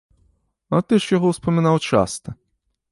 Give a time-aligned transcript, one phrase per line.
[0.77, 2.29] А ты ж яго ўспамінаў часта!